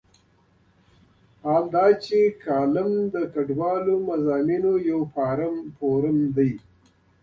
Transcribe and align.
حال 1.43 1.63
دا 1.75 1.85
چې 2.03 2.19
کالم 2.43 2.91
د 3.13 3.15
ګډوله 3.33 3.95
مضامینو 4.09 4.73
یو 4.89 4.99
فورم 5.79 6.17
دی. 6.35 6.51